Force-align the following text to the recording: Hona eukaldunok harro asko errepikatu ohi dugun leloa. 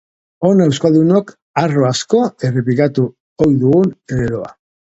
Hona 0.47 0.63
eukaldunok 0.71 1.29
harro 1.63 1.85
asko 1.91 2.23
errepikatu 2.51 3.07
ohi 3.47 3.57
dugun 3.63 3.95
leloa. 4.19 4.55